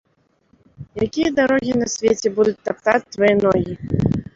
Якія 1.07 1.29
дарогі 1.41 1.77
на 1.83 1.87
свеце 1.95 2.27
будуць 2.41 2.59
таптаць 2.71 3.09
твае 3.13 3.35
ногі? 3.49 3.73